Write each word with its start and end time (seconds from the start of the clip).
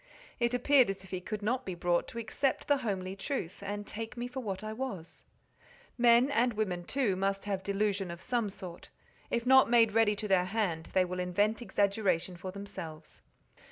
It 0.39 0.55
appeared 0.55 0.89
as 0.89 1.03
if 1.03 1.11
he 1.11 1.21
could 1.21 1.43
not 1.43 1.63
be 1.63 1.75
brought 1.75 2.07
to 2.07 2.17
accept 2.17 2.67
the 2.67 2.77
homely 2.77 3.15
truth, 3.15 3.61
and 3.61 3.85
take 3.85 4.17
me 4.17 4.27
for 4.27 4.39
what 4.39 4.63
I 4.63 4.73
was: 4.73 5.23
men, 5.95 6.31
and 6.31 6.53
women 6.53 6.85
too, 6.85 7.15
must 7.15 7.45
have 7.45 7.61
delusion 7.61 8.09
of 8.09 8.19
some 8.23 8.49
sort; 8.49 8.89
if 9.29 9.45
not 9.45 9.69
made 9.69 9.91
ready 9.91 10.15
to 10.15 10.27
their 10.27 10.45
hand, 10.45 10.89
they 10.93 11.05
will 11.05 11.19
invent 11.19 11.61
exaggeration 11.61 12.35
for 12.35 12.51
themselves. 12.51 13.21